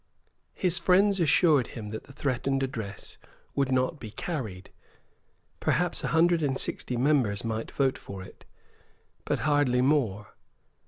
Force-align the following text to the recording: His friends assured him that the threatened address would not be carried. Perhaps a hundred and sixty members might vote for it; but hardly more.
His 0.55 0.79
friends 0.79 1.19
assured 1.19 1.67
him 1.77 1.89
that 1.89 2.05
the 2.05 2.11
threatened 2.11 2.63
address 2.63 3.17
would 3.53 3.71
not 3.71 3.99
be 3.99 4.09
carried. 4.09 4.71
Perhaps 5.59 6.03
a 6.03 6.07
hundred 6.07 6.41
and 6.41 6.57
sixty 6.57 6.97
members 6.97 7.43
might 7.45 7.69
vote 7.69 7.99
for 7.99 8.23
it; 8.23 8.43
but 9.25 9.41
hardly 9.41 9.83
more. 9.83 10.33